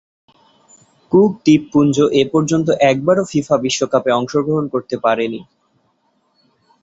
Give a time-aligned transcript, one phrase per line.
[1.11, 5.41] Cook দ্বীপপুঞ্জ এপর্যন্ত একবারও ফিফা বিশ্বকাপে অংশগ্রহণ করতে পারেনি।